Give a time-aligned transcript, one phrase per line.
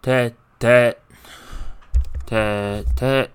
[0.00, 0.96] 特特
[2.24, 3.28] 特特，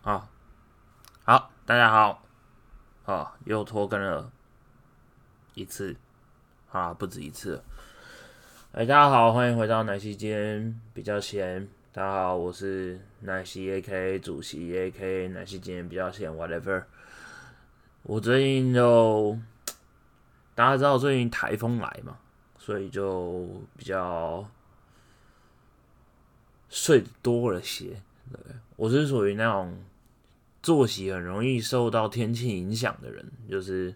[0.00, 0.28] 好，
[1.24, 2.22] 好，大家好，
[3.04, 4.30] 啊，又拖更了
[5.54, 5.96] 一次，
[6.70, 7.60] 啊，不止一次。
[8.70, 11.68] 哎，大家好，欢迎回到奶昔间比较闲。
[11.92, 16.84] 大家好，我是奶昔 AK 主席 AK 奶昔间比较闲，whatever。
[18.04, 19.36] 我最近就
[20.54, 22.18] 大家知道最近台风来嘛？
[22.68, 23.48] 所以就
[23.78, 24.46] 比较
[26.68, 28.02] 睡多了些。
[28.30, 28.38] 对，
[28.76, 29.82] 我是属于那种
[30.62, 33.94] 作息很容易受到天气影响的人，就是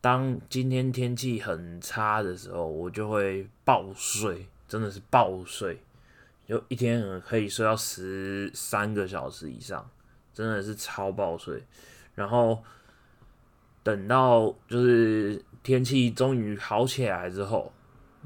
[0.00, 5.82] 当今天天气很差的时候，我就会暴睡，真的是暴睡，
[6.46, 9.90] 就一天可以睡到十三个小时以上，
[10.32, 11.60] 真的是超暴睡。
[12.14, 12.62] 然后
[13.82, 15.44] 等到就是。
[15.64, 17.72] 天气终于好起来之后，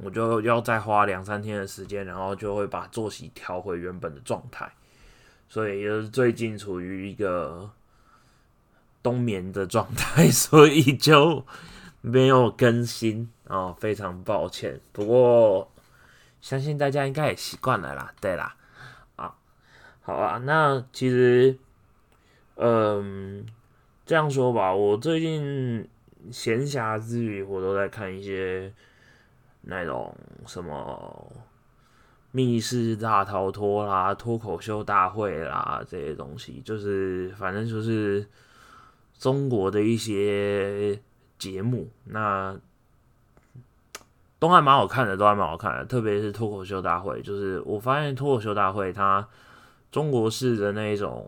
[0.02, 4.69] 我就要再花两三天的时间，然后就会把作息调回原本的状态。
[5.48, 7.70] 所以就是最近处于一个
[9.03, 11.47] 冬眠的状态，所以就
[12.00, 14.81] 没有更新哦，非常抱歉。
[14.91, 15.70] 不过
[16.41, 18.56] 相信大家应该也习惯了啦，对啦，
[19.14, 19.33] 啊，
[20.03, 21.56] 好啊，那其实，
[22.56, 23.47] 嗯，
[24.05, 25.89] 这样说吧，我最近。
[26.30, 28.72] 闲暇之余，我都在看一些
[29.62, 30.14] 那种
[30.47, 31.33] 什么
[32.33, 38.27] 密室大逃脱啦、脱口秀大会啦这些东西，就是反正就是
[39.19, 41.00] 中国的一些
[41.38, 42.56] 节目，那
[44.38, 45.84] 都还蛮好看的，都还蛮好看的。
[45.84, 49.27] 特别是脱口秀大会，就是我发现脱口秀大会它
[49.91, 51.27] 中国式的那一种。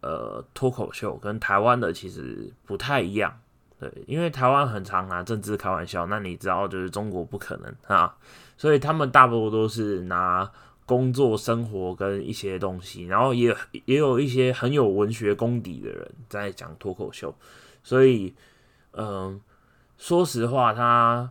[0.00, 3.36] 呃，脱口秀跟台湾的其实不太一样，
[3.80, 8.14] 对，因为台湾很常拿政治开玩笑，那你知道就是中国不可能啊，
[8.56, 10.48] 所以他们大部分都是拿
[10.86, 13.54] 工作、生活跟一些东西，然后也
[13.86, 17.34] 也有一些很有文学功底的人在讲脱口秀，
[17.82, 18.34] 所以，
[18.92, 19.40] 嗯，
[19.98, 21.28] 说实话，他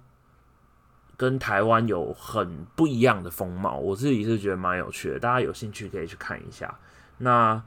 [1.16, 6.78] 跟台湾有很不一样的风貌，我自己是觉得蛮有趣的，大家有兴趣可以去看一下。
[7.18, 7.64] 那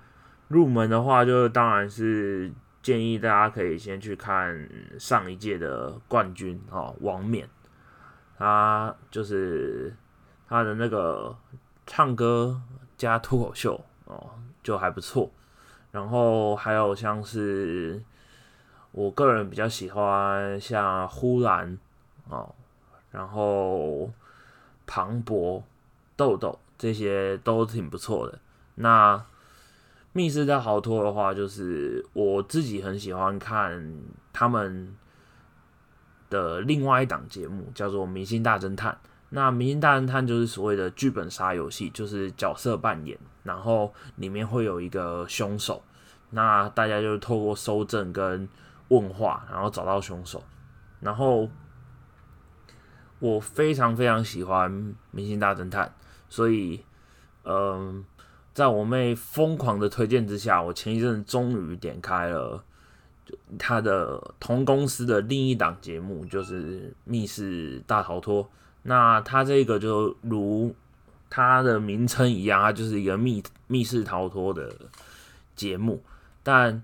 [0.51, 2.51] 入门的话，就当然是
[2.83, 4.69] 建议大家可以先去看
[4.99, 7.49] 上一届的冠军哦，王冕，
[8.37, 9.95] 他就是
[10.49, 11.37] 他的那个
[11.87, 12.61] 唱歌
[12.97, 14.29] 加脱口秀哦，
[14.61, 15.31] 就还不错。
[15.93, 18.03] 然后还有像是
[18.91, 21.79] 我个人比较喜欢像呼兰
[22.29, 22.53] 哦，
[23.13, 24.11] 然后
[24.85, 25.63] 庞博、
[26.17, 28.37] 豆豆这些都挺不错的。
[28.75, 29.25] 那
[30.13, 33.95] 密室大逃脱的话，就是我自己很喜欢看
[34.33, 34.97] 他们
[36.29, 38.93] 的另外一档节目，叫做《明星大侦探》。
[39.29, 45.81] 那《明星大侦探》就是所谓的剧本杀游戏，就是角色扮演，然后里面会有一个凶手，
[46.31, 48.49] 那大家就透过搜证跟
[48.89, 50.43] 问话，然后找到凶手。
[50.99, 51.49] 然后
[53.21, 54.73] 我非常非常喜欢
[55.13, 55.87] 《明星大侦探》，
[56.29, 56.85] 所以，
[57.45, 58.05] 嗯。
[58.53, 62.63] 在我妹疯狂的推荐之下，我前一阵终于点开了
[63.57, 68.45] 他的同公司的另一档节目，就是《密室大逃脱》。
[68.83, 70.75] 那他这个就如
[71.31, 74.75] 他的名称一样，它就是一个密密室逃脱的
[75.55, 76.03] 节目。
[76.43, 76.83] 但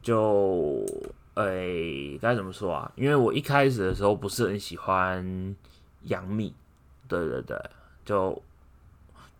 [0.00, 0.86] 就
[1.34, 2.90] 诶，该怎么说啊？
[2.94, 5.56] 因为我一开始的时候不是很喜欢
[6.04, 6.52] 杨幂，
[7.08, 7.60] 对对对，
[8.04, 8.40] 就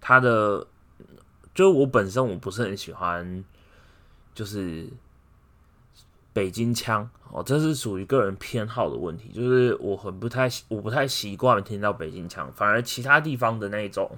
[0.00, 0.66] 他的。
[1.54, 3.44] 就是我本身我不是很喜欢，
[4.34, 4.88] 就是
[6.32, 9.30] 北京腔哦，这是属于个人偏好的问题。
[9.34, 14.10] 就是我很不太我不太习惯听到北京腔，反而其他地方的那种，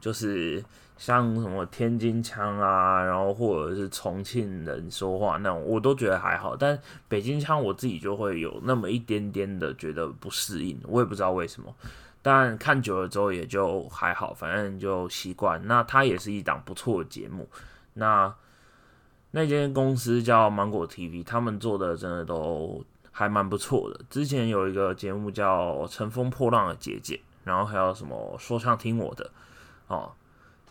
[0.00, 0.64] 就是
[0.96, 6.54] 像什么天津腔啊，然后或者是重庆人说话那种，我都觉得还好。
[6.54, 11.74] 但北京腔我自己就会有那么一点点的觉得不适应，我也不知道为什么。
[12.22, 15.66] 但看久了之后也就还好，反正就习惯。
[15.66, 17.48] 那它也是一档不错的节目。
[17.94, 18.34] 那
[19.30, 24.00] 那间公司叫芒果 TV，他们做的真的都还蛮不错的。
[24.10, 29.30] 之前有一个节目叫《乘风破浪的姐姐》，然后还有什么说唱听我的
[29.86, 30.12] 哦，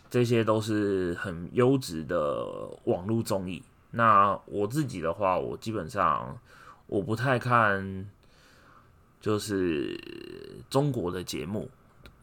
[0.08, 2.46] 这些都是很优质的
[2.84, 3.62] 网络综艺。
[3.90, 6.38] 那我自己的话，我基本上
[6.86, 8.08] 我不太看。
[9.20, 10.00] 就是
[10.70, 11.68] 中国的节目，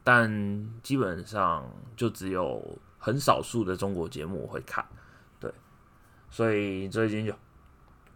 [0.03, 0.27] 但
[0.81, 1.63] 基本上
[1.95, 2.61] 就只有
[2.97, 4.83] 很少数的中国节目我会看，
[5.39, 5.51] 对，
[6.31, 7.33] 所以最近就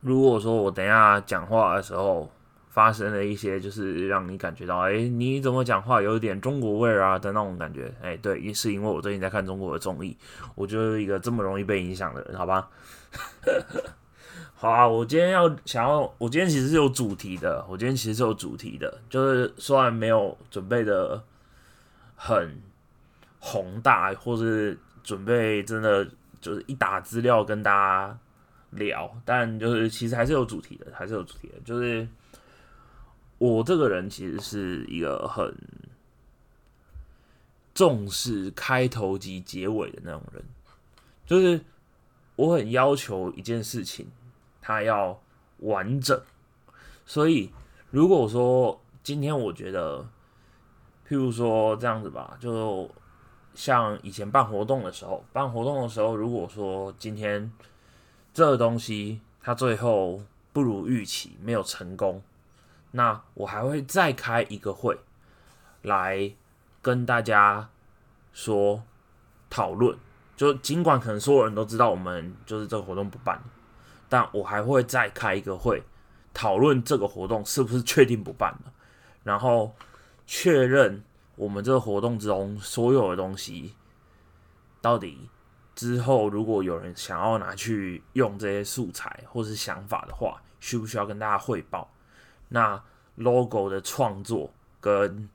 [0.01, 2.27] 如果说我等下讲话的时候
[2.69, 10.17] 发生了一些就是让你感觉到，哎，你怎么讲话有点中国味儿啊的那种感觉，哎，对，也是因为我最近在看中国的综艺，
[10.55, 12.67] 我就是一个这么容易被影响的人，好吧？
[14.61, 21.23] 好啊，我今天要想要，我今天其实是有主题的，我今天其实是有主题的，就是虽然没有准备的
[22.15, 22.61] 很
[23.39, 26.07] 宏大，或是准备真的
[26.39, 28.19] 就是一打资料跟大家
[28.69, 32.07] 聊，但就是其实还是有主题的，还是有主题的，就是
[33.39, 35.51] 我这个人其实是一个很
[37.73, 40.43] 重视开头及结尾的那种人，
[41.25, 41.59] 就是
[42.35, 44.05] 我很要求一件事情。
[44.61, 45.19] 它要
[45.57, 46.21] 完整，
[47.05, 47.51] 所以
[47.89, 49.99] 如果说今天我觉得，
[51.07, 52.89] 譬如说这样子吧，就
[53.53, 57.51] 像以前办活动的时候，办活动的时候，如果说今天
[58.33, 60.21] 这个东西它最后
[60.53, 62.21] 不如预期，没有成功，
[62.91, 64.97] 那我还会再开一个会
[65.81, 66.31] 来
[66.81, 67.69] 跟大家
[68.31, 68.83] 说
[69.49, 69.97] 讨论，
[70.37, 73.41] 就尽管可能所有人都知道我们就是这个活动不办。
[74.11, 75.81] 但我还会再开一个会，
[76.33, 78.73] 讨论这个活动是不是确定不办了，
[79.23, 79.73] 然后
[80.27, 81.01] 确认
[81.37, 83.73] 我们这个活动之中所有的东西，
[84.81, 85.29] 到底
[85.73, 91.89] 之后如果有人想要拿去用这些素材或是想法的话，需不需要跟大家汇报？
[92.49, 92.83] 那
[93.15, 95.29] logo 的创作跟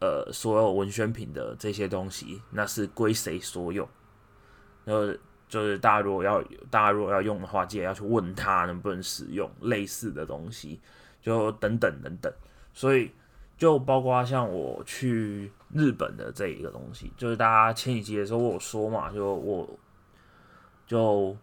[0.00, 3.88] 呃所有文宣品的这些东西，那是归谁所有？
[4.86, 5.16] 呃。
[5.52, 10.80] 就是大家如果要大家如果要用的话，记得要去问他能不能使用类似的东西，
[11.20, 12.32] 就等等等等。
[12.72, 13.10] 所以
[13.58, 19.68] 就包括像我去日本的这一个东西，就是大家前几集的时候我有说嘛，就我
[20.86, 21.36] 就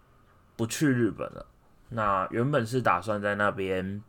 [0.55, 1.45] 不去日本了。
[1.89, 4.01] 那原本是打算在那边，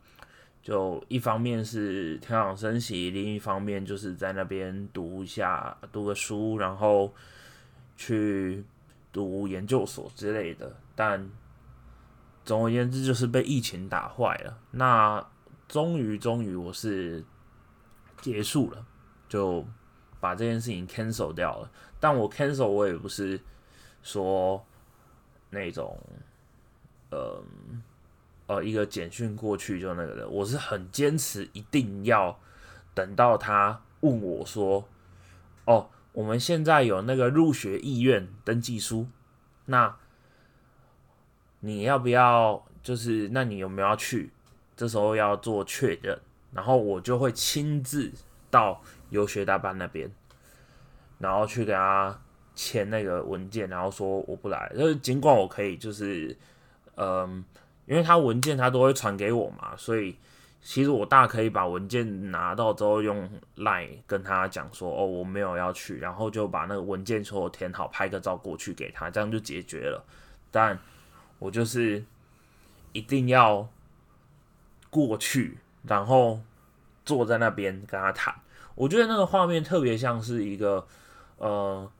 [0.63, 7.13] 就一方面是调养生息，另一方面就是在那边读一下读个书，然后
[7.95, 8.63] 去。
[9.11, 11.29] 读研究所之类的，但
[12.45, 14.57] 总而言之就是被疫情打坏了。
[14.71, 15.25] 那
[15.67, 17.23] 终于，终于我是
[18.21, 18.85] 结束了，
[19.27, 19.65] 就
[20.19, 21.69] 把这件事情 cancel 掉了。
[21.99, 23.39] 但我 cancel 我也不是
[24.01, 24.65] 说
[25.49, 25.99] 那种，
[27.09, 27.43] 呃
[28.47, 30.29] 呃，一个简讯过去就那个的。
[30.29, 32.39] 我是很坚持，一定要
[32.93, 34.87] 等到他问我说
[35.65, 39.07] ：“哦。”我们现在有那个入学意愿登记书，
[39.65, 39.95] 那
[41.61, 42.65] 你要不要？
[42.83, 44.31] 就是那你有没有要去？
[44.75, 46.19] 这时候要做确认，
[46.51, 48.11] 然后我就会亲自
[48.49, 50.11] 到游学大班那边，
[51.19, 52.19] 然后去给他
[52.55, 54.71] 签那个文件，然后说我不来。
[54.77, 56.35] 就是尽管我可以，就是
[56.95, 57.45] 嗯，
[57.85, 60.17] 因为他文件他都会传给我嘛，所以。
[60.63, 63.27] 其实我大可以把文件拿到之后用
[63.57, 70.05] Line 跟他讲说，哦，我没有要去，然后就把那个文件所有填好，拍个照过去给他，这样就解决了。
[70.51, 70.77] 但
[71.39, 72.05] 我就是
[72.91, 73.67] 一定要
[74.91, 76.39] 过去，然后
[77.03, 78.35] 坐在那边跟他谈。
[78.75, 80.87] 我觉得那个画面特别像是一个
[81.37, 81.91] 呃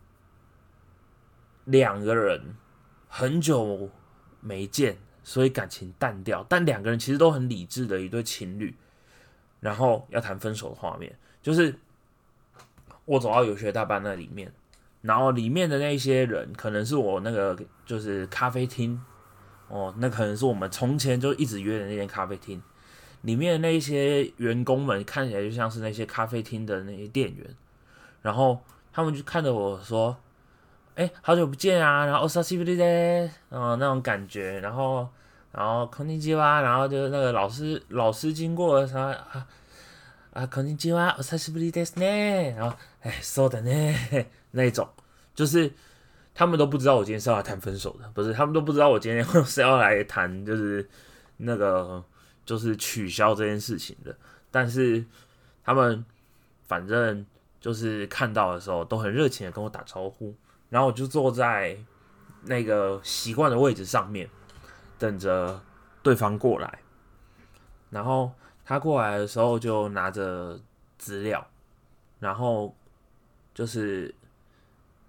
[1.66, 2.56] 两个人
[3.08, 3.90] 很久
[4.40, 4.98] 没见。
[5.24, 8.76] 所以感情淡掉，但两个人其实都很理智的一对情侣，
[9.60, 11.76] 然后要谈分手的画面，就是
[13.06, 14.52] 我走到游学大班那里面，
[15.02, 19.00] 然后里面的那些人可能是我那个就是咖啡厅，
[19.68, 22.62] 哦，那可能是我们从前就一直约的那间咖啡厅，
[23.22, 27.56] 里面的那些员工们看起来就像是那些咖啡厅的那些店员，
[28.22, 28.60] 然后
[28.92, 30.18] 他们就看着我说。
[31.01, 32.07] 哎，好久不见啊！
[32.07, 35.07] 然后お久しぶりで，嗯，那种感觉，然后，
[35.53, 39.47] 然后こんにちは，然后就是那个老师，老师经过的时候啊
[40.33, 42.55] 啊，こんにちは，お久しぶりですね。
[42.57, 44.89] 然后，哎，そうだね， 那种，
[45.35, 45.71] 就是
[46.35, 50.89] 他们都不知道我今天是要来谈分手的，不是，他们都不知道我今天是要来谈，就是
[51.37, 52.03] 那个，
[52.47, 54.17] 就是取消这件事情的。
[54.51, 55.05] 但是
[55.63, 56.03] 他们
[56.67, 57.27] 反正
[57.61, 60.35] 就是看到的时候，都很热情的跟我打招呼。
[60.72, 61.78] 然后我就坐在
[62.44, 64.30] 那个习惯的位置上面，
[64.98, 65.62] 等着
[66.02, 66.80] 对方过来。
[67.90, 68.32] 然后
[68.64, 70.58] 他过来的时候就拿着
[70.98, 71.46] 资料，
[72.20, 72.74] 然后
[73.54, 74.16] 就是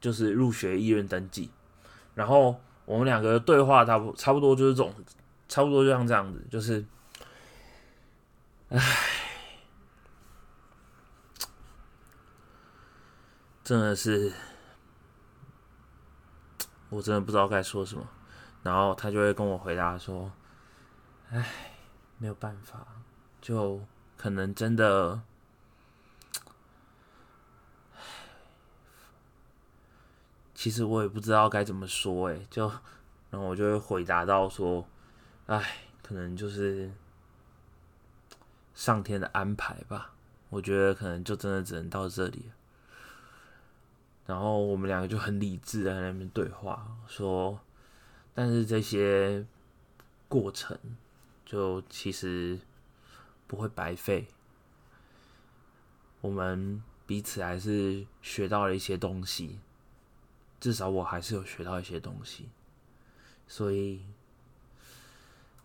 [0.01, 1.49] 就是入学意愿登记。
[2.17, 4.93] 然后我们两个对话差不差不多就是这种，
[5.49, 6.85] 差不多就像这样子，就是，
[8.71, 8.81] 唉，
[13.63, 14.33] 真的是。
[16.93, 18.07] 我真的不知道该说什么，
[18.63, 20.31] 然后他就会跟我回答说
[21.33, 21.43] ：“哎，
[22.19, 22.87] 没有办法，
[23.41, 23.81] 就
[24.19, 25.23] 可能真的，
[30.55, 32.69] 其实我也不知道该怎么说，哎，就
[33.31, 34.87] 然后我就会回答到说，
[35.47, 36.93] 哎，可能就是
[38.75, 40.13] 上天的安排吧。
[40.51, 42.55] 我觉得可能就真的只能到这里了。
[44.25, 47.59] 然后我们两个就很理智的在那边对话，说，
[48.33, 49.45] 但是这些
[50.29, 50.79] 过程
[51.45, 52.61] 就其实
[53.49, 54.29] 不会白费，
[56.21, 59.59] 我们彼此还是学到了一些东西，
[60.61, 62.49] 至少我还是有学到一些东西，
[63.49, 64.05] 所以，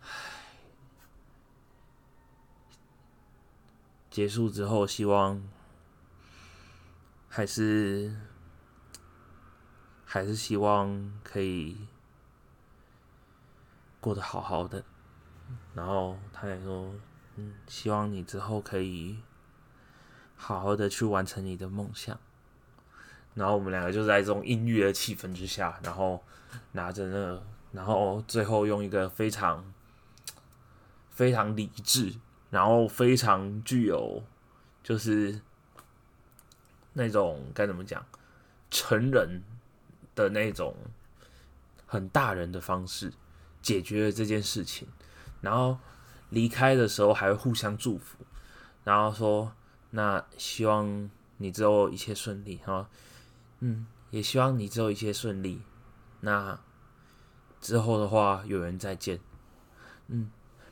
[0.01, 0.09] 唉，
[4.09, 5.47] 结束之后希望
[7.29, 8.15] 还是。
[10.17, 11.77] 还是希望可以
[13.99, 14.83] 过得好好的，
[15.75, 16.91] 然后他也说
[17.37, 19.19] ：“嗯，希望你之后可以
[20.35, 22.19] 好好的去完成你的梦想。”
[23.35, 26.23] 然后我们两个就在这种音乐的气氛之下，然后
[26.71, 29.71] 拿着那，然后最后用一个非常
[31.11, 32.15] 非常理智，
[32.49, 34.23] 然后非常具有
[34.81, 35.39] 就是
[36.93, 38.03] 那种该怎么讲
[38.71, 39.43] 成人。
[40.17, 40.75] 的那种
[41.85, 43.13] 很大人的方式
[43.61, 44.87] 解决了这件事情，
[45.41, 45.77] 然后
[46.29, 48.17] 离开的时候还会互相祝福，
[48.83, 49.53] 然后说
[49.91, 52.89] ：“那希望你之后一切顺利哈，
[53.59, 55.61] 嗯，也希望你之后一切顺利。
[56.21, 56.59] 那
[57.61, 59.19] 之后的话，有缘再见，
[60.07, 60.31] 嗯，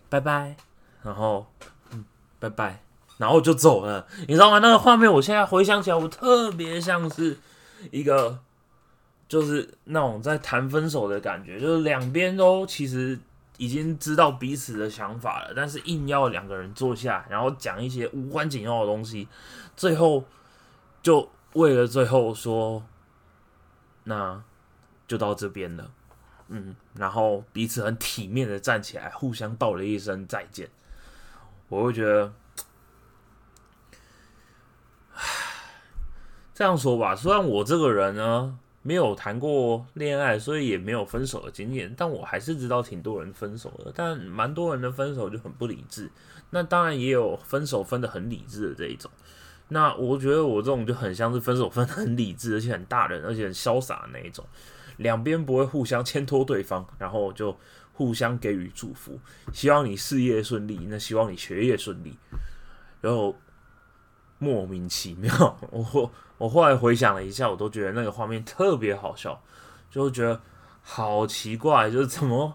[0.10, 0.58] 拜拜。
[1.04, 1.46] 然后，
[1.92, 2.04] 嗯，
[2.40, 2.82] 拜拜。
[3.20, 4.58] 然后就走了，你知道吗？
[4.58, 7.38] 那个画面，我现在回想起来，我特别像是
[7.92, 8.40] 一个。
[9.28, 13.20] 就是那种在谈分手的感觉，就是两边都其实
[13.58, 19.28] 已经知道彼此的想法了，但是硬要两个人坐下，然后讲一些无关紧要的东西，
[19.76, 20.24] 最后
[21.02, 22.86] 就为了最后说，
[24.04, 24.44] 那
[25.08, 25.90] 就到这边了，
[26.50, 30.70] 嗯，然后彼此很体面的站起来，互相道了一声再见，
[31.70, 32.32] 我会觉得，
[35.16, 35.22] 唉，
[36.54, 38.60] 这样说吧，虽然我这个人呢。
[38.88, 46.08] 没有谈过恋爱，所以也没有分手的经验，但我还是知道挺多人分手的，但蛮多人的分手就很不理智。
[46.52, 49.10] 那当然也有分手分的很理智的这一种。
[49.70, 54.46] 那我觉得我这种就很像是分手分很理智，而且很大人，而且很潇洒那一种。
[54.98, 57.58] 两边不会互相牵拖对方，然后就
[57.92, 59.20] 互相给予祝福，
[59.52, 62.16] 希望你事业顺利，那希望你学业顺利，
[63.02, 63.36] 然后。
[64.38, 65.32] 莫名其妙，
[65.72, 69.42] 我我后来回想了一下，我都觉得那个画面特别好笑，
[69.90, 70.40] 就觉得
[70.82, 72.54] 好奇怪，就是怎么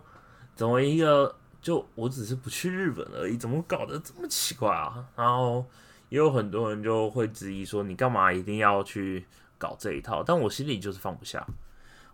[0.54, 5.04] 怎么一个就我只是不去日本而已，怎么搞得这么奇怪啊？
[5.16, 5.64] 然后
[6.10, 9.24] 也有很多人就会质疑说，你干嘛一定要去
[9.56, 10.22] 搞这一套？
[10.22, 11.46] 但我心里就是放不下，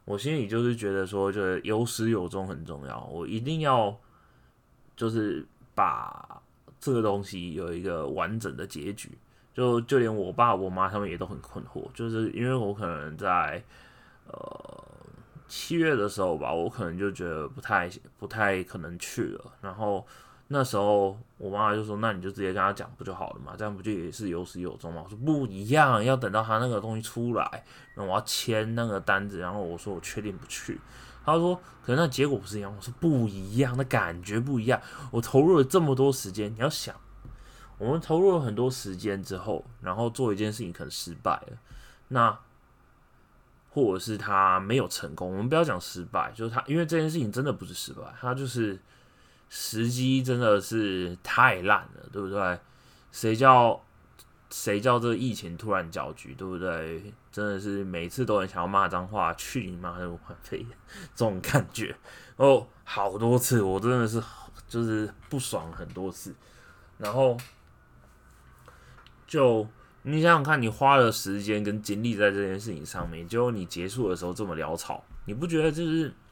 [0.04, 3.98] 我心里就是觉得说，就是有始有终很重要，我一定要
[4.96, 5.44] 就是
[5.74, 6.40] 把
[6.78, 9.10] 这个东西有一个完整的结局。
[9.56, 13.64] 就就连我爸我妈他们也都很困惑，就是因为我可能在
[14.26, 14.84] 呃
[15.48, 19.52] 七月的时候吧，我可能就觉得不太不太可能去了。
[19.62, 20.06] 然后
[20.48, 23.54] 那时候我妈妈就说：“那你就直接跟他讲不就好了嘛？
[23.56, 30.78] 这样不就也是有始有终嘛？”我说：“不一样，要等到他那个东西出来，然后我要签那个单子。”然后我说：“我确定不去。”
[31.24, 34.78] 他说：“可能那结果不是一样。”我说：“不一样，那感觉不一样。
[35.10, 36.94] 我投入了这么多时间，你要想。”
[37.78, 41.58] 我们投入了很多时间之后，然后做一件事情可能失败了，
[42.08, 42.38] 那
[43.68, 45.30] 或者是他没有成功。
[45.30, 48.78] 我们不要讲失败，就是他，因为这件事情真的不是失败，他就是
[49.50, 52.58] 时机真的是太烂了，对不对？
[53.12, 53.78] 谁叫
[54.50, 57.12] 谁叫这疫情突然搅局，对不对？
[57.30, 60.68] 真的是每次都很想要骂脏话，去你妈的武汉肺炎
[61.14, 61.94] 这种感觉。
[62.36, 64.22] 哦，好多次我真的是
[64.66, 66.34] 就是不爽很多次，
[66.96, 67.36] 然后。
[69.26, 69.66] 就
[70.02, 76.12] 你想想看，你花了时间跟精力在这件事情上面，结果你结束的时候这么潦草，你不觉得就是？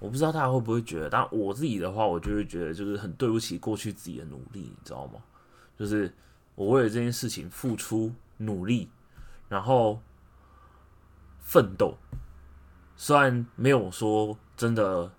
[0.00, 5.14] 我不知道大家会不会觉得，但我自己的话，我就会觉得就是很对不起过去自己的努力，你知道吗？
[5.76, 6.14] 就是
[6.54, 8.88] 我为了这件事情付出努力，
[9.48, 10.00] 然后
[11.40, 11.98] 奋斗，
[12.94, 15.10] 虽然没有说真的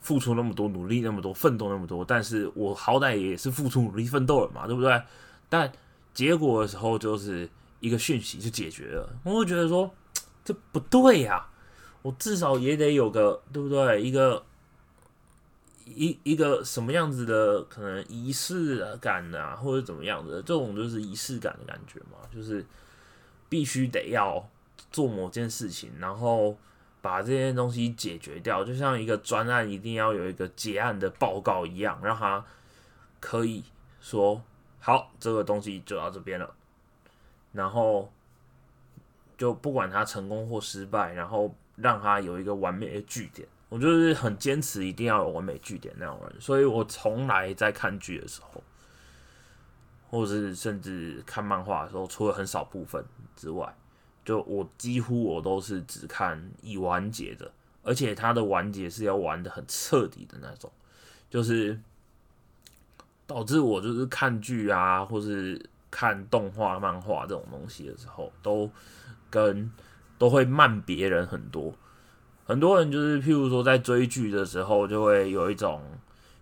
[0.00, 5.02] 付出那么多努力那么多奋斗那么多，但是我好歹也是付出努力奋斗了嘛，对不对？
[5.54, 5.72] 但
[6.12, 9.88] 结果的时候就是一个讯息就解决了，我会觉得说
[10.44, 11.46] 这不对呀，
[12.02, 14.02] 我至少也得有个对不对？
[14.02, 14.44] 一个
[15.84, 22.66] 一一个什么样子的可能仪式感啊，或者怎么样的，这种就是仪式感的感觉嘛，就是
[23.48, 24.44] 必须得要
[24.90, 26.58] 做某件事情，然后
[27.00, 32.44] 把这些东西解决掉，就像一个专案一定要有一个结案的报告一样，让他
[33.20, 33.62] 可以
[34.00, 34.42] 说
[34.84, 36.54] 好，这个东西就到这边了，
[37.52, 38.12] 然后
[39.38, 43.48] 就不管他成功或失败，然后让他有一个完美的句点。
[43.70, 48.62] 我就是很坚持一定要有完美句点那种人，所以我从来在看剧的时候，
[50.10, 53.02] 或是甚至看漫画的时候，除了很少部分
[53.34, 53.74] 之外，
[54.22, 57.50] 就我几乎我都是只看已完结的，
[57.82, 60.70] 而且它的完结是要玩的很彻底的那种，
[61.30, 61.80] 就是
[63.26, 68.70] 导致我就是看剧啊，或是看动画、漫画这种东西的时候，都
[69.30, 69.70] 跟
[70.18, 71.72] 都会慢别人很多。
[72.46, 75.80] 很多人就是，譬如说在追剧的时候，就会有一种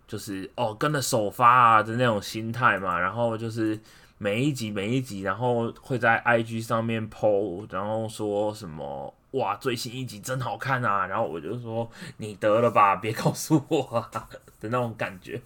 [0.09, 3.79] 就是哦跟着首发啊的那种心态嘛，然后就是
[4.19, 14.05] 每一集每一集，然后会在 IG 上面 PO，然后说什么哇最新一集真好看啊，然后我就说你得了吧，别告诉我
[14.61, 15.41] 的那种感觉，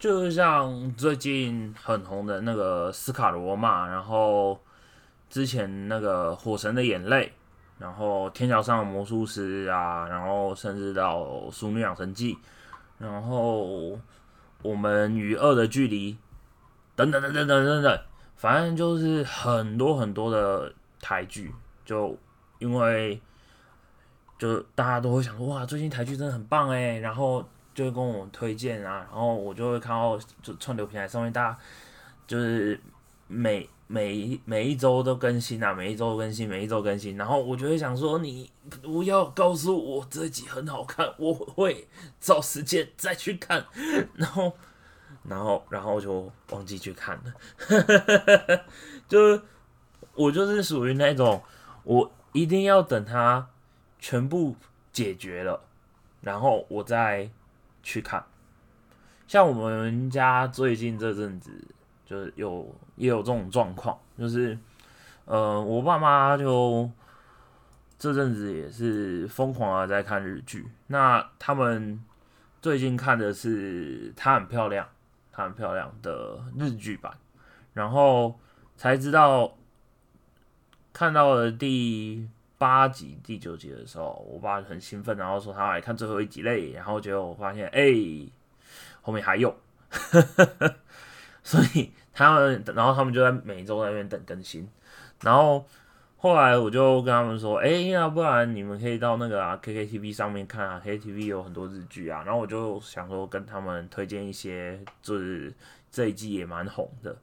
[0.00, 4.58] 就像最近很红的那个斯卡罗嘛，然后
[5.28, 7.32] 之前那个火神的眼泪。
[7.78, 12.34] 然后天桥上的魔术师啊，然后甚至到《淑女养成记》，
[12.98, 13.98] 然后
[14.60, 16.14] 我们与恶的距离，
[16.94, 18.00] 等等等等等等等，
[18.36, 21.54] 反正就是很多很多的台剧，
[21.86, 22.14] 就
[22.58, 23.18] 因为
[24.38, 27.42] 就大家都会想说哇，最近台剧真的很棒哎，然后
[27.80, 31.58] 就会跟我推荐啊，然后我就会看到就串流平台上面大家
[32.26, 32.78] 就是
[33.26, 33.68] 每。
[33.92, 37.16] 每一每一周都更新啊，每一周更新，每一周更新。
[37.16, 38.48] 然后我就会想说，你
[38.80, 41.88] 不要告诉我这集很好看，我会
[42.20, 43.66] 找时间再去看。
[44.14, 44.52] 然后，
[45.24, 47.34] 然后，然后就忘记去看了。
[49.08, 49.42] 就是
[50.14, 51.42] 我就是属于那种，
[51.82, 53.48] 我一定要等它
[53.98, 54.54] 全部
[54.92, 55.60] 解决了，
[56.20, 57.28] 然后我再
[57.82, 58.24] 去看。
[59.26, 61.52] 像我们家最近这阵子。
[62.10, 64.58] 就是有也有这种状况，就是
[65.26, 66.90] 呃，我爸妈就
[67.96, 70.68] 这阵子也是疯狂的在看日剧。
[70.88, 72.02] 那他们
[72.60, 74.84] 最近看的是《她很漂亮》，
[75.30, 77.16] 她很漂亮的日剧版，
[77.74, 78.40] 然后
[78.76, 79.56] 才知道
[80.92, 82.28] 看到了第
[82.60, 87.82] 八集、第九集的时候，我爸很兴奋，然后说他来看最后一集嘞，然后结果我发现哎，
[89.00, 89.56] 后面还有，
[91.42, 91.90] 所以。
[92.12, 94.68] 他们，然后他们就在每周那边等更新，
[95.22, 95.64] 然后
[96.18, 105.50] 后来我就跟他们说，哎，要不然你们可以到那个啊 K K T V 上面看啊，K K T V 有很多日剧啊，然后我就想说跟他们推荐一些，就是
[105.90, 107.16] 这一季也蛮红的，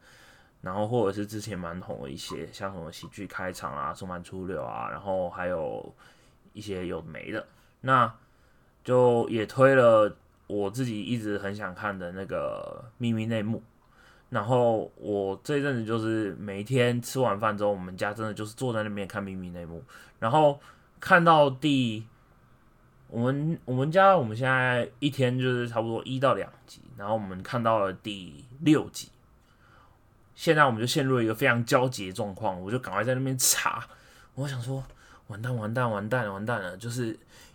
[0.67, 5.95] 然后或者是之前蛮红的一些，像什么喜剧开场啊、松满初流啊，然后还有
[6.51, 7.47] 一些有没的，
[7.79, 8.13] 那
[8.83, 10.13] 就也推了
[10.47, 13.63] 我自己一直很想看的那个秘密内幕。
[14.29, 19.79] 然后我这一阵子就是每天吃完饭之后，我们家真的就是坐在那边看《秘密内幕》，
[20.19, 20.59] 然后
[20.99, 22.05] 看到第
[23.07, 29.07] 我们我们家我们现在一天就是差不多一到两集，然后我们看到了第六集，
[30.37, 33.83] 现在我们就陷入了一个非常焦急的状况，我就赶快在那边查，
[34.35, 34.83] 我想说
[35.27, 37.07] 完蛋完蛋完蛋完蛋了，就是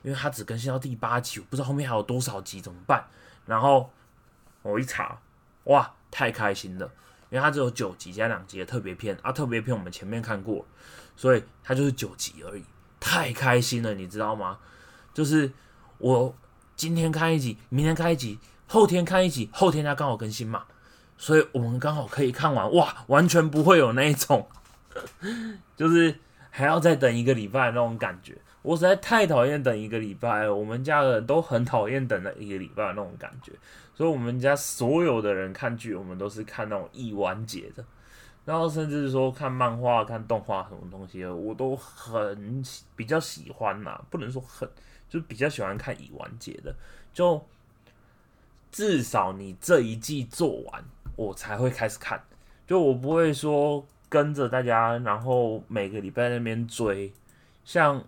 [0.03, 3.07] 因为它只更新到第八集，我不知道后面还有多少集怎么办，
[3.47, 3.89] 然后
[4.63, 5.21] 我一查，
[5.65, 5.95] 哇！
[6.11, 6.85] 太开心了，
[7.31, 10.67] 因为它只有九集加两集的特别篇啊，特别篇我们前面看过，
[11.17, 12.63] 所以它就是九集而已，
[13.01, 14.59] 太开心了，你知道吗？
[15.15, 15.51] 就是
[15.97, 16.37] 我
[16.77, 20.65] 今天看一集，明天看一集，后天看一集，后天它刚好更新嘛，
[21.23, 24.45] 所以我们刚好可以看完，哇，完全不会有那一种，
[25.77, 26.13] 就是
[26.51, 33.53] 还要再等一个礼拜那种感觉，我实在太讨厌等一个礼拜了，我们家的人都很讨厌等了一个礼拜那种感觉。
[33.95, 37.85] 所以，我们家所有的人看剧，我们都是看那种已完结的，
[38.45, 42.65] 然后甚至说看漫画、看动画什么东西，我都很
[42.97, 44.03] 比较喜欢呐。
[44.11, 44.69] 不能说很，
[45.09, 46.75] 就比较喜欢看已完结的，
[47.13, 47.41] 就
[48.73, 50.85] 至少你这一季做完，
[51.17, 52.23] 我才会开始看。
[52.67, 57.13] 就我不会说跟着大家，然后每个礼拜那边追，
[57.65, 58.03] 像。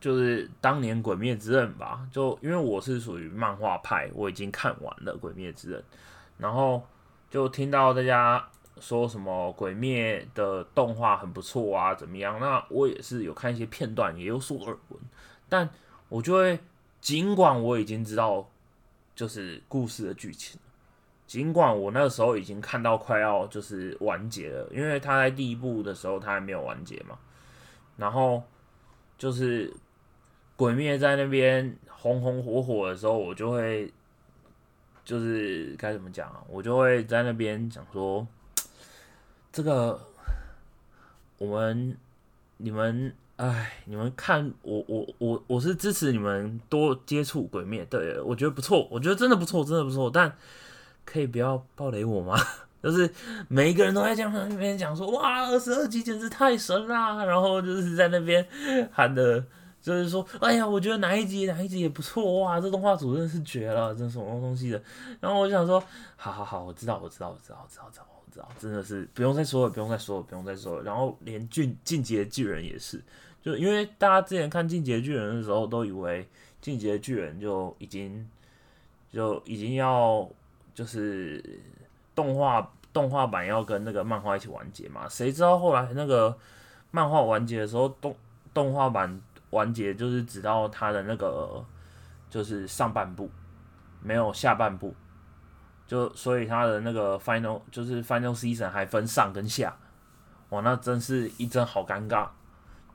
[0.00, 5.80] 就是当年《鬼灭之刃》吧，就因为我是属于漫画派，我已经看完了《鬼灭之刃》，
[6.36, 6.86] 然后
[7.30, 8.46] 就听到大家
[8.78, 12.38] 说什么《鬼灭》的动画很不错啊，怎么样？
[12.38, 15.00] 那我也是有看一些片段，也有所耳闻，
[15.48, 15.70] 但
[16.10, 16.60] 我就会
[17.00, 18.46] 尽管我已经知道
[19.14, 20.60] 就是故事的剧情。
[21.34, 27.18] 尽管我那时候已经看到快要就是完结了，因为他在第一部的时候他还没有完结嘛。
[27.96, 28.40] 然后
[29.18, 29.74] 就是
[30.54, 33.92] 鬼灭在那边红红火火的时候，我就会
[35.04, 36.40] 就是该怎么讲啊？
[36.48, 38.24] 我就会在那边讲说，
[39.50, 40.00] 这个
[41.38, 41.98] 我们
[42.58, 50.32] 你们哎，你们看我我我我是支持你们多接触鬼灭，对我觉得不错，我觉得真的不错，真的不错，但。
[51.04, 52.38] 可以不要暴雷我吗？
[52.84, 53.10] 就是
[53.48, 57.24] 每一个人都在讲那边讲说，哇，二十二集简直太神啦！
[57.24, 58.46] 然后就是在那边
[58.92, 59.42] 喊的，
[59.80, 64.82] 就是说，哎呀，我觉得哪一集哪一集也不错哇，这动画组真的是绝了，这什么东西的。
[65.18, 65.82] 然后我想说，
[66.14, 70.82] 好好好，我知道，我知道，我知道，我知道，我知道，真的是不用再说了，不用再说了，不用再说了。
[70.82, 73.02] 然后连进进阶巨人也是，
[73.42, 76.28] 就因为大家之前看进阶巨人的时候，都以为
[76.60, 78.28] 进阶巨人就已经
[79.10, 80.28] 就已经要。
[80.74, 81.42] 就是
[82.14, 85.08] 动画动画版要跟那个漫画一起完结嘛？
[85.08, 86.36] 谁知道后来那个
[86.90, 88.14] 漫画完结的时候，动
[88.52, 91.64] 动画版完结就是直到它的那个
[92.28, 93.30] 就是上半部，
[94.02, 94.94] 没有下半部，
[95.86, 99.76] 就所以它的那个 final 就是 final season 还分上跟下，
[100.50, 102.28] 哇，那真是一真好尴尬。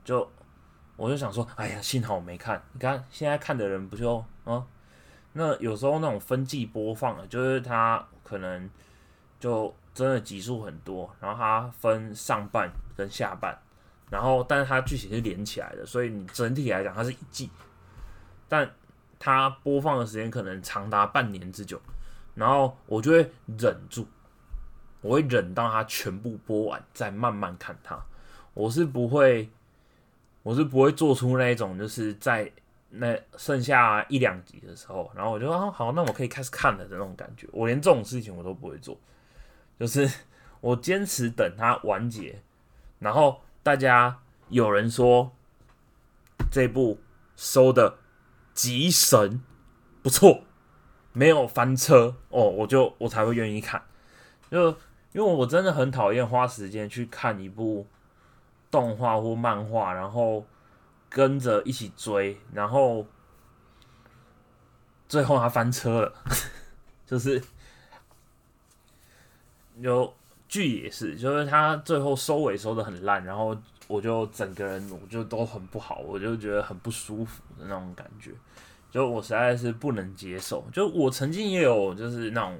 [0.04, 0.30] 就
[0.96, 2.62] 我就想说，哎呀，幸好我没看。
[2.72, 4.64] 你看现在看的人不就啊？
[5.32, 8.68] 那有时候那种分季播放的，就是它可能
[9.38, 13.56] 就真的集数很多，然后它分上半跟下半，
[14.10, 17.48] 然后但是它剧情是连起来的，所以你整体来讲它是一季，
[18.48, 18.68] 但
[19.20, 21.80] 它播放的时间可能长达半年之久，
[22.34, 24.08] 然后我就会忍住，
[25.00, 27.96] 我会忍到它全部播完再慢慢看它，
[28.52, 29.48] 我是不会，
[30.42, 32.50] 我是不会做出那一种就是在。
[32.92, 37.46] 那剩下一两集的时候，然后我就说好，那我可以开始看了的那种感觉。
[37.52, 38.98] 我连这种事情我都不会做，
[39.78, 40.10] 就是
[40.60, 42.42] 我坚持等它完结。
[42.98, 45.30] 然后大家有人说
[46.50, 46.98] 这部
[47.36, 47.98] 收的
[48.54, 49.40] 极神，
[50.02, 50.42] 不错，
[51.12, 53.80] 没有翻车哦，我就我才会愿意看。
[54.50, 54.70] 就
[55.12, 57.86] 因为我真的很讨厌花时间去看一部
[58.68, 60.44] 动画或漫画，然后。
[61.10, 63.04] 跟着一起追，然后
[65.08, 66.14] 最后他翻车了，
[67.04, 67.42] 就是
[69.80, 70.14] 有
[70.48, 73.54] 剧也是，就是他最后收尾收的很烂，然后
[73.88, 78.30] 我就整个人我就都很不好，我就觉得很不舒服的那种感觉，
[78.90, 80.64] 就我实在是不能接受。
[80.72, 82.56] 就我曾经也有就是那种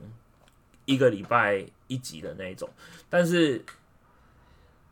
[0.87, 2.69] 一个礼拜一集的那种，
[3.09, 3.65] 但是。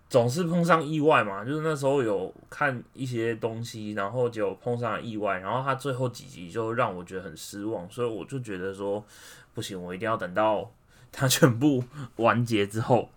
[0.08, 9.04] 总是碰上意外嘛，就是那时候有看一些东西，然后就碰上了意外，然后他最后几集就让我觉得很失望，所以我就觉得说
[9.52, 10.72] 不行，我一定要等到
[11.12, 11.84] 他全部
[12.16, 13.10] 完结之后，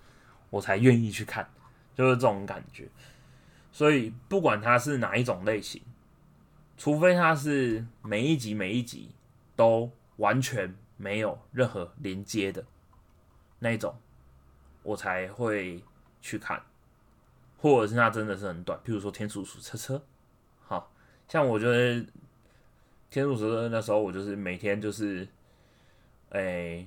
[0.50, 1.50] 我才愿意去看，
[1.96, 2.90] 就是这种感觉。
[3.72, 5.82] 所以不管它是哪一种类型，
[6.78, 9.12] 除非它是每一集每一集
[9.56, 12.66] 都完全没有任何连接的
[13.60, 13.96] 那一种，
[14.84, 15.82] 我才会
[16.22, 16.62] 去看。
[17.62, 19.96] 或者是那真的是很短，譬如说《天竺鼠车车》，
[20.64, 20.92] 好
[21.28, 21.94] 像我觉得
[23.12, 25.28] 《天竺鼠车》那时候我就是每天就是，
[26.30, 26.84] 哎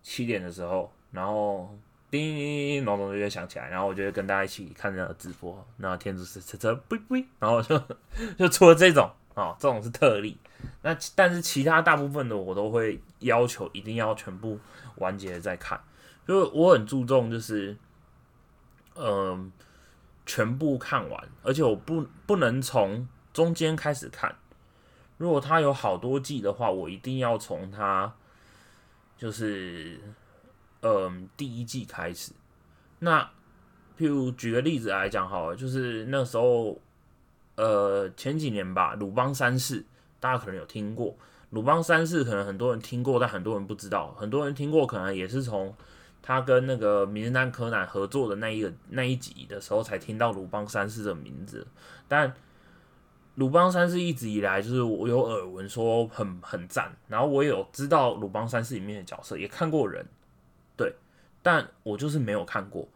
[0.00, 1.76] 七点的时候，然后
[2.12, 7.76] 叮叮叮咚咚就会响起来，然后我就会跟大家一起看那个直播，那《天竺鼠车车》不不，然后就
[8.38, 10.38] 就出了这种啊，这种是特例。
[10.82, 14.60] 那但是其他大部分的我都会要求一定要全部
[14.98, 15.80] 完结再看，
[16.24, 17.76] 就我很注重就是，
[18.94, 19.50] 嗯。
[20.28, 24.36] 全部看完，而且我不不能从中间开始看。
[25.16, 28.12] 如果它有好多季的话，我一定要从它
[29.16, 29.98] 就是
[30.82, 32.32] 嗯第一季开始。
[32.98, 33.22] 那
[33.98, 36.78] 譬如举个例子来讲，好了，就是那时候
[37.56, 39.80] 呃前几年吧，《鲁邦三世》
[40.20, 41.12] 大家可能有听过，
[41.50, 44.12] 《鲁邦三世》可能很多人听过，但很多人不知道。
[44.12, 45.74] 很多人听过，可能也是从。
[46.20, 51.66] 他跟那个名侦探柯南合作的那一个那一集的时候，才听到鲁邦三世的名字。
[52.06, 52.34] 但
[53.36, 60.04] 鲁邦三世一直以来就是我有耳闻说很很赞，然后我有知道鲁邦三世里面的角色，也看过人，
[60.76, 60.94] 对，
[61.42, 62.86] 但我就是没有看过。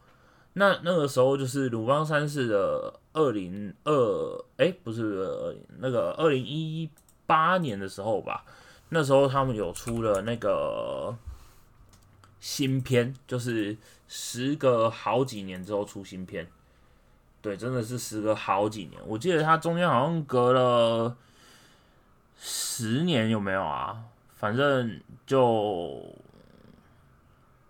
[0.55, 6.91] 那那个时候就是鲁邦三世的二零二，哎，不是那个二零一
[7.27, 8.45] 八年的时候吧？
[8.91, 11.17] 那时候他们有出了那个。
[12.43, 13.77] 新片就是
[14.09, 16.45] 时隔好几年之后出新片，
[17.41, 19.01] 对，真的是时隔好几年。
[19.07, 21.17] 我记得它中间好像隔了
[22.37, 24.03] 十年，有没有啊？
[24.35, 26.05] 反正就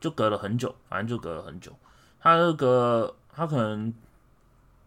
[0.01, 1.71] 就隔了很久，反正就隔了很久。
[2.19, 3.93] 他这个他可能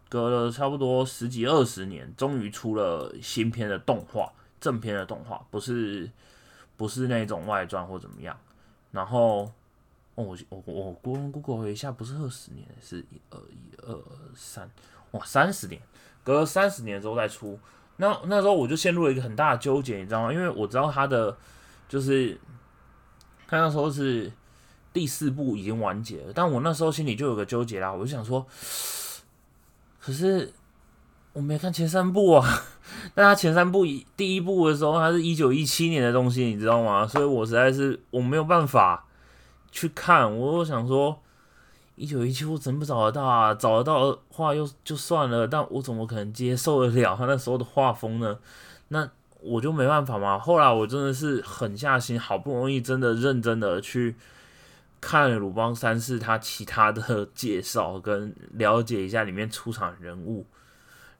[0.10, 6.10] 隔了差不多十几二十年，终于出了新片的动画，正片的动画，不是
[6.76, 8.36] 不是那种外传或怎么样。
[8.92, 9.52] 然后，
[10.16, 10.94] 哦，我我我
[11.32, 13.98] google 一下，不是二十年，是一二一二
[14.36, 14.70] 三，
[15.12, 15.82] 哇，三十年，
[16.24, 17.60] 隔了三十年之后再出。
[17.98, 20.34] 那那时候我就陷入了一个很大的纠结，你知道吗？
[20.34, 21.38] 因为我知道他的
[21.88, 22.38] 就是
[23.48, 24.32] 他那时候是
[24.92, 28.46] 第四部已经完结了，但我那时候心里就有个纠结啦，我就想说，
[30.00, 30.54] 可是
[31.34, 32.64] 我没看前三部啊。
[33.16, 37.06] 但他前三部一第一部的时候，他是一九一七年的东西，你知道吗？
[37.06, 39.06] 所以我实在是我没有办法
[39.76, 40.36] 去看。
[40.36, 41.20] 我想说。
[41.98, 43.54] 一九一七我怎么找得到啊？
[43.54, 48.38] 找得到的话又就算了，但我怎么可能接受得了他那时候的画风呢？
[48.90, 49.10] 那
[49.40, 50.38] 我就没办法嘛。
[50.38, 54.14] 后来我真的是狠下心，好不容易真的认真的去
[55.00, 60.46] 看鲁邦三世他其他的介绍，跟了解一下里面出场人物，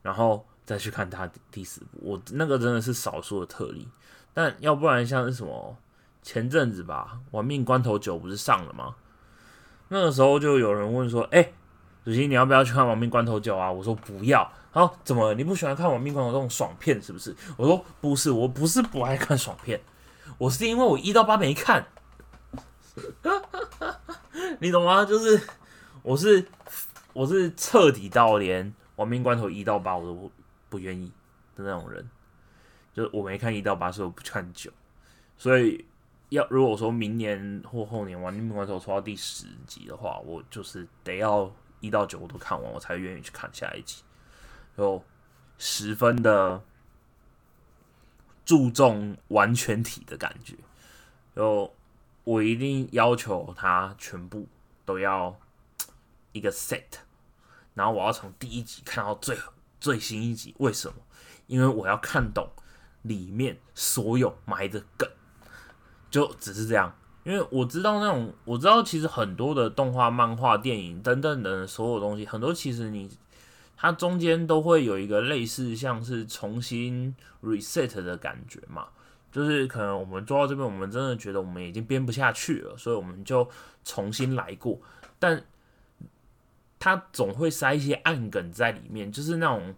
[0.02, 1.88] 然后再去看他第四部。
[2.02, 3.88] 我那个真的是少数的特例，
[4.34, 5.78] 但要不然像是什么
[6.26, 8.96] 前阵子吧，《玩命关头九》不是上了吗？
[9.90, 11.52] 那个时候就有人问说：“哎，
[12.04, 17.36] 主席，你要不要去看《亡命关头九》啊？”我说：“不要。”他说，怎么你不喜欢看《亡命关头》这种爽片是不是？
[17.56, 19.80] 我说：“不是，我不是不爱看爽片，
[20.40, 21.86] 我是因为我一到八没看，
[24.60, 25.06] 你懂吗？
[25.06, 25.40] 就是
[26.02, 26.44] 我是
[27.14, 30.32] 我是彻底到连《亡命关头》一到八我都不
[30.70, 31.12] 不愿意
[31.56, 32.10] 的那种人，
[32.96, 34.72] 就是我没看一到八，所以我不看九，
[35.38, 35.86] 所以。”
[36.36, 44.04] 要如果说明年或后年《玩命关头》抽到第十集的话，我就是得要一到九我都看完，我才愿意去看下一集。
[44.78, 45.04] 有
[45.58, 46.64] 十分的
[48.46, 50.56] 注重完全体的感觉，
[51.36, 51.74] 有
[52.24, 54.48] 我一定要求他全部
[54.86, 55.40] 都要
[56.32, 56.84] 一个 set，
[57.74, 59.38] 然后我要从第一集看到最
[59.80, 60.54] 最新一集。
[60.60, 60.96] 为什么？
[61.48, 62.50] 因为我要看懂
[63.04, 65.10] 里面所有埋的梗。
[66.16, 73.10] 就只是这样，因为我知道那种，我知道其实很多的动画、漫画、电影等等的所有东西，很多其实你
[73.76, 78.88] 它中间都会有一个类似像是重新 reset 的感觉嘛，
[79.30, 83.46] 就是可能我们做到这边，我们真的觉得我们已经编不下去了，所以我们就
[83.84, 84.80] 重新来过，
[85.20, 85.44] 但
[86.80, 89.76] 它总会塞一些暗梗在里面，就是那种。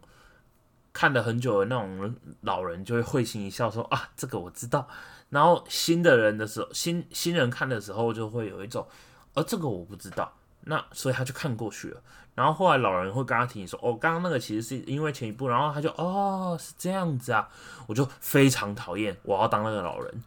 [0.93, 4.87] 看了很久的那种老人就会会心一笑，说啊，这个我知道。
[5.29, 8.87] 然后新的人的时候，新新人看的时候就会有一种，
[9.33, 10.31] 而这个我不知道。
[10.69, 12.01] 那所以他就看过去了。
[12.35, 15.47] 然后后来老人会跟他提说，哦，刚刚那个其实是因为前一部。
[15.47, 17.47] 然后他就哦，是这样子啊，
[17.87, 20.23] 我就非常讨厌，我要当那个老人。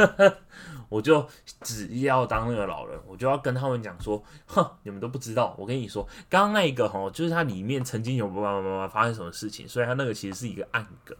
[0.90, 1.26] 我就
[1.62, 5.54] 只要当那个老人，我就要跟他们讲说，哼，你们都不知道。
[5.56, 11.16] 我跟你说，刚刚那一个哦，就是它里面曾经有爸爸妈妈发生什么事情，所以它那个其实是一个暗梗，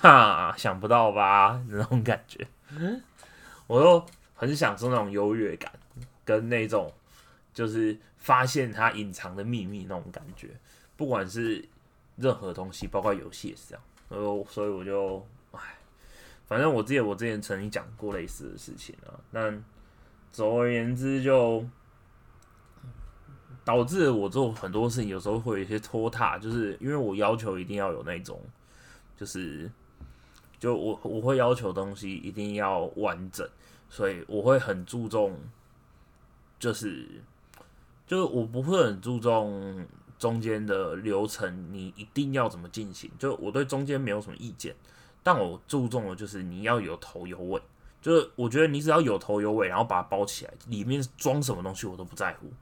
[0.00, 1.62] 哈，想不到吧？
[1.68, 2.46] 那种感觉，
[3.66, 5.72] 我又很享受那种优越感，
[6.24, 6.92] 跟那种
[7.52, 10.50] 就是发现它隐藏的秘密那种感觉，
[10.96, 11.66] 不管是
[12.16, 13.82] 任何东西，包括游戏也是这样。
[14.08, 15.26] 然后，所以我就。
[15.52, 15.60] 唉
[16.48, 19.64] 反正我记得我之前曾经讲过类似的事情啊，但
[20.30, 21.66] 总而言之就
[23.64, 28.40] 导致我做很多事情有时候会有一些拖沓，就是因为我要求一定要有那种，
[29.16, 29.68] 就是
[30.66, 33.48] 就我我会要求东西一定要完整，
[33.88, 35.38] 所以我会很注重，
[36.58, 37.08] 就是
[38.04, 39.86] 就是我不会很注重
[40.18, 44.74] 中间的流程，你一定要怎么进行，就我对中间没有什么意见。
[45.22, 47.62] 但我注重的就是你要有头有尾，
[48.02, 52.52] 就是我觉得你只要有头有尾，然后把它包起来，里面装什么东西我都不在乎。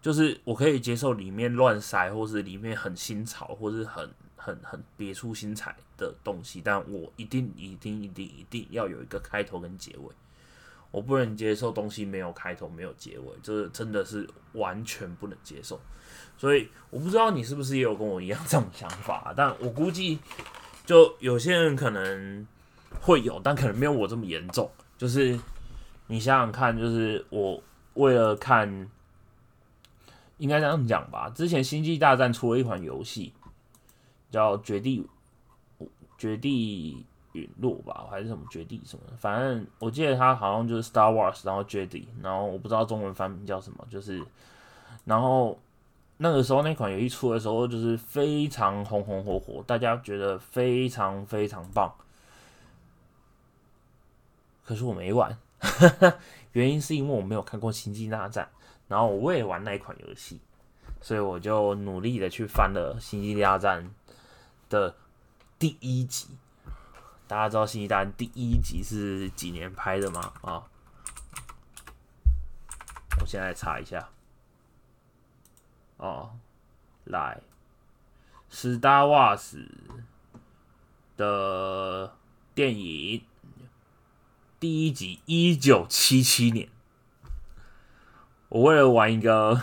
[0.00, 4.08] 就是我可以接受里面乱塞，或是里面很新潮，或是很
[4.46, 10.14] 很很别出心裁的东西，但我一定一定一定一定要有一个开头跟结尾。
[10.92, 15.80] 我不能接受东西没有开头没有结尾，这真的是完全不能接受。
[16.38, 20.18] 所以我不知道你是不是也有跟我一样这种想法，但我估计。
[20.86, 22.46] 就有些人可能
[23.00, 24.70] 会有，但可能没有我这么严重。
[24.96, 25.36] 就是
[26.06, 27.60] 你想想看，就是我
[27.94, 28.88] 为了看，
[30.38, 31.28] 应该这样讲吧。
[31.30, 33.32] 之前《星际大战》出了一款游戏，
[34.36, 35.04] 叫《绝地
[36.18, 39.04] 绝地陨落》吧，还是什么《绝地》什么？
[39.18, 44.22] 反正我记得它好像就是 Star Wars，然后《绝地》，然后我不知道中文翻名叫什么，就是
[45.04, 45.58] 然后。
[46.18, 51.94] 那个时候那款游戏出的时候，就是非常红红火火，大家觉得非常非常棒。
[54.64, 55.36] 可是我没玩，
[56.52, 58.48] 原因是因为我没有看过《星际大战》，
[58.88, 60.40] 然后我也玩那一款游戏，
[61.02, 63.84] 所以我就努力的去翻了《星际大战》
[64.68, 64.96] 的
[65.58, 66.36] 第一集。
[67.28, 70.32] 大家知道《星际大战》第一集是几年拍的吗？
[70.42, 70.62] 啊，
[73.20, 74.08] 我现在查一下。
[75.96, 76.38] 哦，
[77.04, 77.40] 来，
[78.48, 79.68] 史达瓦斯
[81.16, 82.14] 的
[82.54, 83.24] 电影
[84.60, 86.68] 第一集，一九七七年。
[88.48, 89.60] 我为了玩一个，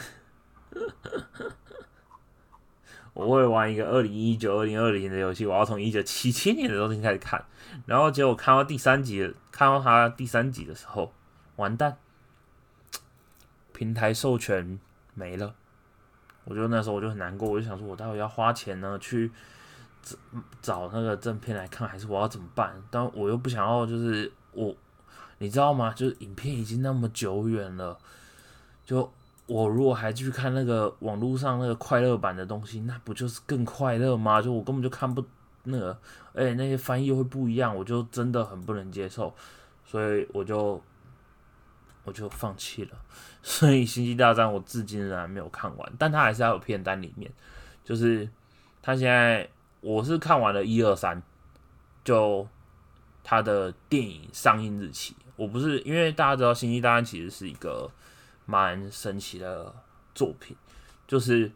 [3.14, 7.44] 我会玩一个二零一九、二零二零的游戏，我要从一九七七年的东西开始看。
[7.86, 11.14] 然后结果看到第三集，看到他第三集的时候，
[11.56, 11.98] 完蛋，
[13.74, 14.80] 平台授权
[15.14, 15.54] 没了。
[16.46, 19.32] 我就那时候我就很难过，我就想说，我待会要花钱呢去
[20.62, 22.76] 找那个正片来看，还是我要怎么办？
[22.90, 24.76] 但我又不想要，就是我，
[25.38, 25.94] 你知道吗？
[25.94, 27.98] 就是影片已经那么久远了，
[28.86, 29.10] 就
[29.48, 34.42] 我如果还去看那个网络上那个快乐版的东西，那不就是更快乐吗？
[34.42, 35.24] 就我根本就看不
[35.64, 35.98] 那个，
[36.34, 39.34] 而且那些翻译会不一样，我就真的很不能接受，
[39.86, 40.82] 所以我就。
[42.06, 42.98] 我就放弃了，
[43.42, 47.32] 所以《星际大战》我至今仍然没有看完，但它还是要有片单里面。
[47.82, 48.28] 就是
[48.82, 51.24] 他现在我是看完了一二三，
[52.04, 52.46] 就
[53.24, 57.90] 他的电影上映日期，我不是因为大家知道《星际大战》其实是一个
[58.54, 59.74] 蛮神奇的
[60.14, 60.56] 作品，
[61.08, 61.52] 就是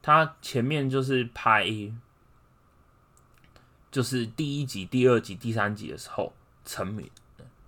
[0.00, 1.66] 他前面就是拍，
[3.90, 6.32] 就是第一集、第二集、第三集的时候
[6.64, 7.10] 成名，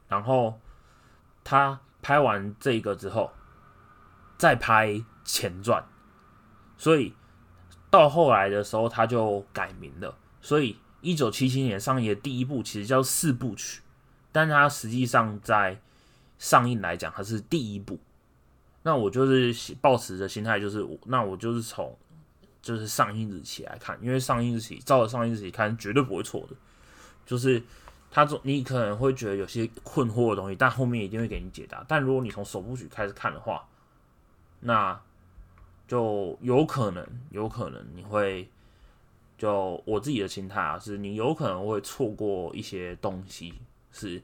[0.08, 0.60] 然后
[1.42, 1.80] 他。
[2.00, 3.32] 拍完这个之后，
[4.38, 5.84] 再拍前传，
[6.78, 7.12] 所以
[7.90, 10.16] 到后来的时候他就改名了。
[10.40, 13.82] 所以一九七七年上映的第一部其实叫四部曲，
[14.30, 15.80] 但它实际上在
[16.38, 17.98] 上映来讲，它是第一部。
[18.88, 21.94] 那我就是抱持的心态，就是那我就是从
[22.62, 26.56] 就是上映日期来看，因为上映日期照着上映日期看，绝对不会错的，
[27.26, 27.62] 就是。
[28.10, 31.84] 他总你可能会觉得有些困惑的东西，但后面一定会给你解答。
[31.86, 33.68] 但如果你从首部曲开始看的话，
[34.60, 34.98] 那
[35.86, 38.48] 就有可能，有可能你会
[39.36, 43.52] 就我自己的心态啊，是你有可能会错过一些东西，
[43.92, 44.22] 是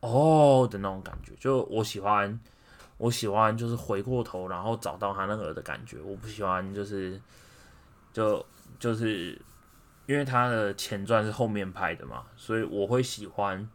[0.00, 1.30] 哦的那种感觉。
[1.38, 2.36] 就我喜欢，
[3.00, 5.98] 我喜欢就是回过头，然后找到他那个的感觉。
[6.00, 7.20] 我不喜欢就是
[8.12, 8.46] 就
[8.78, 9.36] 就是。
[10.06, 13.68] 因为他的前传是后面拍的嘛，所以我会喜欢，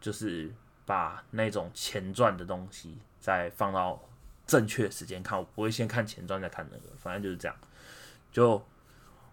[0.00, 0.50] 就是
[0.86, 4.02] 把那种前传的东西再放到
[4.46, 7.54] 正确时间看，我不会先看前传再看那个，反正就是这样。
[8.32, 8.64] 就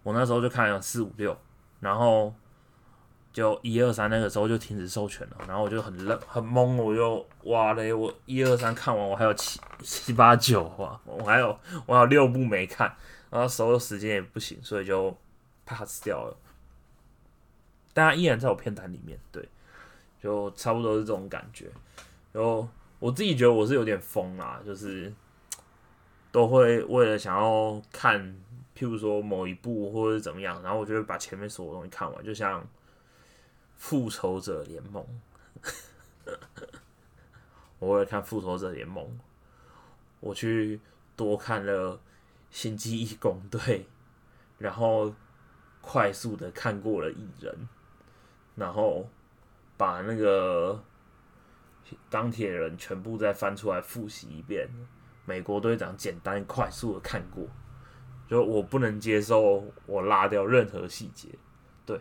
[0.02, 1.34] 我那时候就看了四五六，
[1.80, 2.34] 然后
[3.36, 11.48] 就一二三那个时候就停止授权了，然后我就很愣很懵，我就哇嘞，我一二三看完，我还有七七八九啊，我还有
[11.84, 12.96] 我还有六部没看，
[13.28, 15.14] 然后所有时间也不行，所以就。
[15.68, 16.36] pass 掉了，
[17.92, 19.48] 但他依然在我片单里面，对，
[20.22, 21.68] 就差不多是这种感觉。
[22.30, 22.68] 然后
[23.00, 25.12] 我自己觉得我是有点疯啦，就是
[26.30, 28.16] 都会为了想要看，
[28.78, 32.24] 譬如说某一部或者怎么样，然后我就会把前面所有东西看完。
[32.24, 32.60] 就像
[33.76, 35.04] 《复仇者联盟
[37.78, 39.04] 》，我为了看《复仇者联盟》，
[40.20, 40.80] 我去
[41.14, 41.94] 多看了
[42.50, 43.60] 《星际义工队》，
[44.58, 45.14] 然后。
[45.88, 47.68] 快速的看过了蚁人，
[48.56, 49.08] 然后
[49.76, 50.82] 把那个
[52.10, 54.68] 钢铁人全部再翻出来复习一遍。
[55.24, 57.46] 美国队长简单快速的看过，
[58.28, 61.28] 就我不能接受我落掉任何细节。
[61.84, 62.00] 对，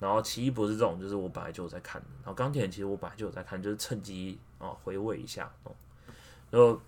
[0.00, 5.72] 然后奇异博士这种就是我本来就有在看的，然后钢铁人其实我本来就有在看，就是趁机啊回味一下哦，
[6.50, 6.80] 然后。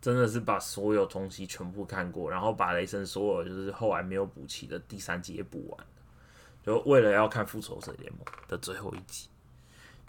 [0.00, 5.86] 真的是把所有东西全部看过，然后把雷神所有就是后来没有补齐的第三集也补完
[6.66, 9.28] 就为了要看复仇者联盟的最后一集，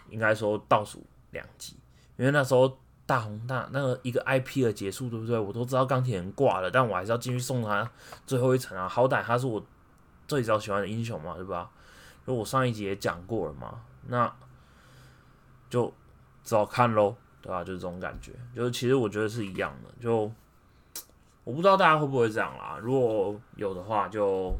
[0.08, 1.00] 应该说倒数
[1.30, 1.76] 两集，
[2.16, 2.76] 因为那时候
[3.06, 5.38] 大红大那个一个 IP 的结束，对不对？
[5.38, 7.88] 我都知道钢铁人挂了，但我还是要进去送他
[8.26, 8.88] 最后一层啊！
[8.88, 9.64] 好歹他是我
[10.26, 11.70] 最早喜欢的英雄嘛，对吧？
[12.26, 14.34] 因为我上一集也讲过了嘛，那
[15.68, 15.92] 就
[16.42, 17.16] 只好看喽。
[17.42, 17.62] 对吧？
[17.62, 19.90] 就是这种感觉，就是其实我觉得是一样的。
[20.00, 20.32] 就
[21.44, 22.78] 我不知道大家会不会这样啦。
[22.80, 24.50] 如果有的话，就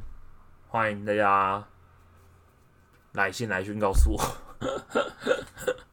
[0.68, 1.64] 欢迎大家
[3.12, 4.20] 来信来讯告诉我。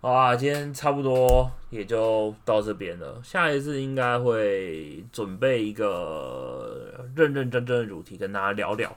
[0.00, 3.20] 好啊，今天差不多也就到这边了。
[3.24, 8.94] 下一次应该会准备一个认认真真的主题跟大家聊聊。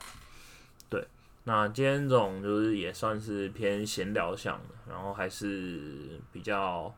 [0.88, 1.04] 对，
[1.42, 6.94] 那今天这种就是也算是偏闲聊向的，然后还是比较，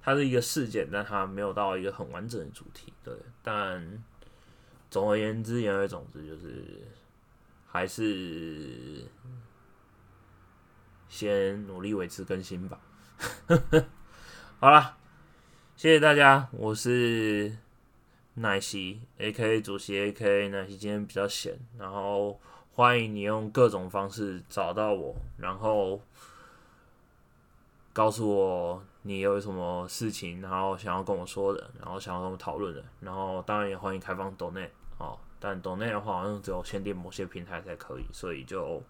[0.00, 3.12] 它是一个事件，但它没有到一个很完整的主题，对。
[3.42, 4.00] 但
[4.88, 6.64] 总而言之，言而总之就是
[7.66, 9.04] 还是
[11.08, 12.78] 先努力维持更新吧。
[14.60, 14.96] 好了，
[15.76, 17.56] 谢谢大家，我是
[18.34, 19.60] 奶昔 A.K.
[19.60, 20.48] 主席 A.K.
[20.48, 22.38] 奶昔，今天比较闲，然后。
[22.78, 26.00] 欢迎你用各种方式找到我，然后
[27.92, 38.80] 告诉我你有什么事情，然后想要跟我说的，然后想要跟我讨论的，然后当然也欢迎开放 Donate 哦，但 Donate 的话好像只有限定某些平台才可以，所以就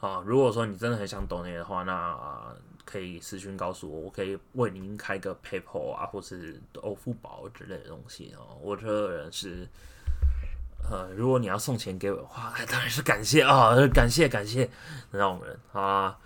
[0.00, 0.22] 啊。
[0.24, 2.18] 如果说你真的很想懂那个的话，那
[2.84, 8.56] 可以私讯告诉我，我可以为您开个 PayPal 啊，或是欧付宝之类的东西哦。
[8.60, 9.68] 我这个人是。
[10.88, 14.70] 呃，如果你要送钱给我的话， 当然是感谢啊，感谢感谢
[15.10, 16.16] 那种人啊。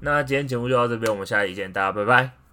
[0.00, 2.47] 那今天节目就到这边，我们下期见，大家拜拜。